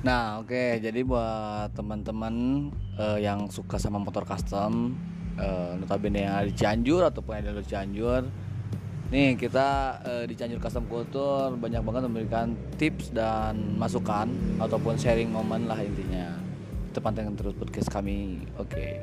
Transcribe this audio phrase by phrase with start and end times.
[0.00, 0.80] Nah, oke.
[0.80, 2.34] Jadi buat teman-teman
[2.96, 4.96] uh, yang suka sama motor custom,
[5.36, 8.22] uh, notabene yang ada di Cianjur ataupun yang ada di Cianjur,
[9.12, 15.28] nih kita uh, di Cianjur Custom Culture banyak banget memberikan tips dan masukan ataupun sharing
[15.28, 16.32] momen lah intinya.
[16.88, 18.48] Itu pantengin terus podcast kami.
[18.56, 18.96] Oke.